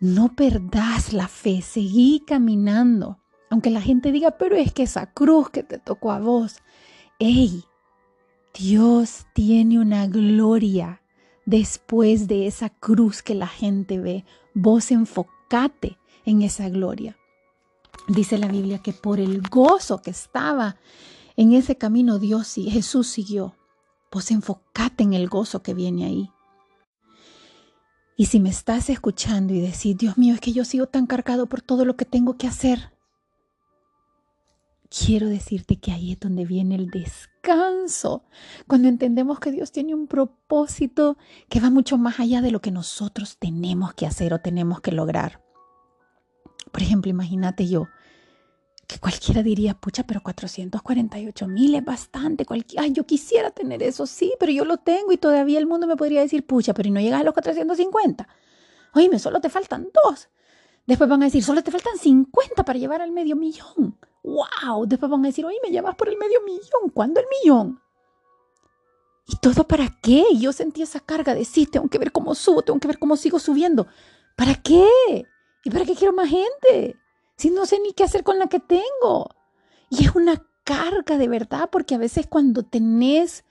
no 0.00 0.34
perdás 0.34 1.12
la 1.12 1.28
fe, 1.28 1.60
seguí 1.60 2.24
caminando. 2.26 3.18
Aunque 3.50 3.70
la 3.70 3.82
gente 3.82 4.12
diga, 4.12 4.38
pero 4.38 4.56
es 4.56 4.72
que 4.72 4.84
esa 4.84 5.12
cruz 5.12 5.50
que 5.50 5.62
te 5.62 5.78
tocó 5.78 6.10
a 6.12 6.18
vos, 6.18 6.60
¡Ey! 7.18 7.64
Dios 8.54 9.26
tiene 9.34 9.78
una 9.78 10.06
gloria 10.06 11.02
después 11.44 12.28
de 12.28 12.46
esa 12.46 12.70
cruz 12.70 13.22
que 13.22 13.34
la 13.34 13.46
gente 13.46 14.00
ve. 14.00 14.24
Vos 14.54 14.90
enfocate 14.90 15.98
en 16.24 16.40
esa 16.42 16.70
gloria. 16.70 17.18
Dice 18.08 18.38
la 18.38 18.48
Biblia 18.48 18.78
que 18.78 18.94
por 18.94 19.20
el 19.20 19.42
gozo 19.42 20.00
que 20.00 20.10
estaba 20.10 20.76
en 21.40 21.54
ese 21.54 21.76
camino 21.76 22.18
Dios 22.18 22.58
y 22.58 22.70
Jesús 22.70 23.06
siguió. 23.06 23.56
Vos 24.12 24.30
enfocate 24.30 25.04
en 25.04 25.14
el 25.14 25.26
gozo 25.26 25.62
que 25.62 25.72
viene 25.72 26.04
ahí. 26.04 26.30
Y 28.14 28.26
si 28.26 28.40
me 28.40 28.50
estás 28.50 28.90
escuchando 28.90 29.54
y 29.54 29.60
decís, 29.62 29.96
Dios 29.96 30.18
mío, 30.18 30.34
es 30.34 30.40
que 30.40 30.52
yo 30.52 30.66
sigo 30.66 30.86
tan 30.86 31.06
cargado 31.06 31.46
por 31.46 31.62
todo 31.62 31.86
lo 31.86 31.96
que 31.96 32.04
tengo 32.04 32.36
que 32.36 32.46
hacer, 32.46 32.92
quiero 34.90 35.28
decirte 35.28 35.76
que 35.76 35.92
ahí 35.92 36.12
es 36.12 36.20
donde 36.20 36.44
viene 36.44 36.74
el 36.74 36.90
descanso, 36.90 38.22
cuando 38.66 38.88
entendemos 38.88 39.40
que 39.40 39.50
Dios 39.50 39.72
tiene 39.72 39.94
un 39.94 40.08
propósito 40.08 41.16
que 41.48 41.60
va 41.60 41.70
mucho 41.70 41.96
más 41.96 42.20
allá 42.20 42.42
de 42.42 42.50
lo 42.50 42.60
que 42.60 42.70
nosotros 42.70 43.38
tenemos 43.38 43.94
que 43.94 44.04
hacer 44.04 44.34
o 44.34 44.40
tenemos 44.40 44.82
que 44.82 44.92
lograr. 44.92 45.42
Por 46.70 46.82
ejemplo, 46.82 47.10
imagínate 47.10 47.66
yo, 47.66 47.86
que 48.90 48.98
cualquiera 48.98 49.42
diría, 49.42 49.74
pucha, 49.74 50.02
pero 50.02 50.20
448 50.20 51.46
mil 51.46 51.76
es 51.76 51.84
bastante. 51.84 52.44
Ay, 52.76 52.92
yo 52.92 53.04
quisiera 53.04 53.50
tener 53.50 53.84
eso, 53.84 54.04
sí, 54.04 54.34
pero 54.40 54.50
yo 54.50 54.64
lo 54.64 54.78
tengo 54.78 55.12
y 55.12 55.16
todavía 55.16 55.60
el 55.60 55.66
mundo 55.66 55.86
me 55.86 55.96
podría 55.96 56.22
decir, 56.22 56.44
pucha, 56.44 56.74
pero 56.74 56.90
no 56.90 57.00
llegas 57.00 57.20
a 57.20 57.24
los 57.24 57.32
450. 57.32 58.28
Oíme, 58.94 59.20
solo 59.20 59.40
te 59.40 59.48
faltan 59.48 59.88
dos. 60.04 60.28
Después 60.86 61.08
van 61.08 61.22
a 61.22 61.26
decir, 61.26 61.44
solo 61.44 61.62
te 61.62 61.70
faltan 61.70 61.98
50 61.98 62.64
para 62.64 62.78
llevar 62.80 63.00
al 63.00 63.12
medio 63.12 63.36
millón. 63.36 63.96
¡Wow! 64.24 64.86
Después 64.86 65.08
van 65.08 65.24
a 65.24 65.28
decir, 65.28 65.46
oye, 65.46 65.58
me 65.62 65.70
llevas 65.70 65.94
por 65.94 66.08
el 66.08 66.16
medio 66.16 66.42
millón. 66.42 66.90
¿Cuándo 66.92 67.20
el 67.20 67.26
millón? 67.40 67.80
¿Y 69.28 69.36
todo 69.36 69.68
para 69.68 69.88
qué? 70.02 70.24
Yo 70.36 70.52
sentí 70.52 70.82
esa 70.82 70.98
carga 70.98 71.34
de 71.34 71.44
sí, 71.44 71.66
tengo 71.66 71.88
que 71.88 71.98
ver 71.98 72.10
cómo 72.10 72.34
subo, 72.34 72.62
tengo 72.62 72.80
que 72.80 72.88
ver 72.88 72.98
cómo 72.98 73.16
sigo 73.16 73.38
subiendo. 73.38 73.86
¿Para 74.36 74.56
qué? 74.56 74.84
¿Y 75.62 75.70
para 75.70 75.84
qué 75.84 75.94
quiero 75.94 76.12
más 76.12 76.28
gente? 76.28 76.96
Si 77.40 77.48
no 77.48 77.64
sé 77.64 77.78
ni 77.80 77.94
qué 77.94 78.04
hacer 78.04 78.22
con 78.22 78.38
la 78.38 78.48
que 78.48 78.60
tengo? 78.60 79.30
Y 79.88 80.04
es 80.04 80.14
una 80.14 80.46
carga 80.62 81.16
de 81.16 81.26
verdad, 81.26 81.70
porque 81.72 81.94
a 81.94 81.98
veces 81.98 82.26
cuando 82.26 82.64
tenés 82.64 83.44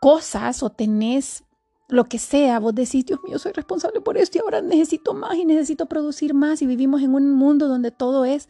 cosas 0.00 0.62
o 0.62 0.70
tenés 0.70 1.42
lo 1.88 2.04
que 2.04 2.20
sea, 2.20 2.60
vos 2.60 2.72
decís, 2.72 3.04
Dios 3.04 3.18
mío, 3.24 3.40
soy 3.40 3.50
responsable 3.50 4.00
por 4.00 4.16
esto 4.16 4.38
y 4.38 4.42
ahora 4.42 4.62
necesito 4.62 5.12
más 5.12 5.34
y 5.34 5.44
necesito 5.44 5.86
producir 5.86 6.34
más 6.34 6.62
y 6.62 6.66
vivimos 6.66 7.02
en 7.02 7.16
un 7.16 7.32
mundo 7.32 7.66
donde 7.66 7.90
todo 7.90 8.24
es 8.24 8.48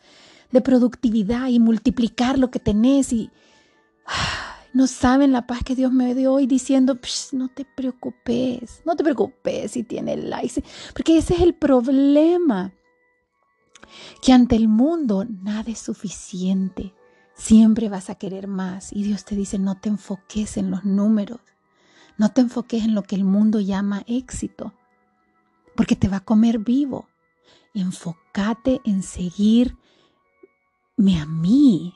de 0.52 0.60
productividad 0.60 1.48
y 1.48 1.58
multiplicar 1.58 2.38
lo 2.38 2.50
que 2.50 2.58
tenés 2.58 3.14
y 3.14 3.30
no 4.74 4.86
saben 4.86 5.32
la 5.32 5.46
paz 5.46 5.64
que 5.64 5.74
Dios 5.74 5.90
me 5.90 6.14
dio 6.14 6.34
hoy 6.34 6.46
diciendo, 6.46 6.98
no 7.32 7.48
te 7.48 7.64
preocupes, 7.64 8.82
no 8.84 8.94
te 8.94 9.04
preocupes 9.04 9.70
si 9.70 9.84
tiene 9.84 10.18
likes, 10.18 10.62
porque 10.92 11.16
ese 11.16 11.32
es 11.32 11.40
el 11.40 11.54
problema 11.54 12.74
que 14.22 14.32
ante 14.32 14.56
el 14.56 14.68
mundo 14.68 15.26
nada 15.28 15.70
es 15.70 15.78
suficiente. 15.78 16.94
Siempre 17.34 17.88
vas 17.88 18.10
a 18.10 18.14
querer 18.14 18.46
más. 18.46 18.92
Y 18.92 19.02
Dios 19.02 19.24
te 19.24 19.34
dice, 19.34 19.58
no 19.58 19.80
te 19.80 19.88
enfoques 19.88 20.56
en 20.56 20.70
los 20.70 20.84
números. 20.84 21.40
No 22.16 22.30
te 22.30 22.42
enfoques 22.42 22.84
en 22.84 22.94
lo 22.94 23.02
que 23.02 23.16
el 23.16 23.24
mundo 23.24 23.58
llama 23.58 24.04
éxito, 24.06 24.72
porque 25.74 25.96
te 25.96 26.08
va 26.08 26.18
a 26.18 26.24
comer 26.24 26.60
vivo. 26.60 27.08
Enfócate 27.74 28.80
en 28.84 29.02
seguirme 29.02 29.76
a 31.20 31.26
mí, 31.26 31.94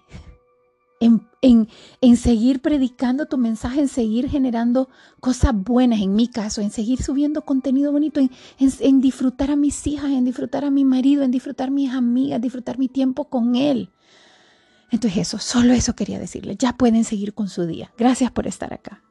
en, 1.01 2.17
seguir 2.17 2.61
predicando 2.61 3.27
tu 3.27 3.39
mensaje, 3.39 3.81
en 3.81 3.89
seguir 3.89 4.29
generando 4.29 4.89
cosas 5.21 5.53
buenas, 5.55 6.01
en 6.01 6.15
mi 6.15 6.29
caso, 6.29 6.61
en 6.61 6.71
seguir 6.71 7.03
subiendo 7.03 7.45
contenido 7.45 7.93
bonito, 7.93 8.21
en, 8.21 8.31
en, 8.59 9.01
disfrutar 9.01 9.51
a 9.51 9.57
mis 9.57 9.87
hijas, 9.87 10.11
en 10.11 10.25
disfrutar 10.25 10.65
a 10.65 10.71
mi 10.71 10.85
marido, 10.85 11.23
en 11.23 11.31
disfrutar 11.31 11.69
a 11.69 11.73
mis 11.73 11.93
amigas, 11.93 12.41
disfrutar 12.41 12.79
mi 12.79 12.89
tiempo 12.89 13.29
con 13.29 13.55
él. 13.57 13.91
Entonces 14.91 15.21
eso, 15.21 15.39
solo 15.39 15.73
eso 15.73 15.95
quería 15.95 16.19
decirles. 16.19 16.57
Ya 16.59 16.73
pueden 16.77 17.05
seguir 17.05 17.35
con 17.35 17.49
su 17.49 17.67
día. 17.67 17.93
Gracias 17.99 18.31
por 18.31 18.47
estar 18.47 18.73
acá. 18.73 19.03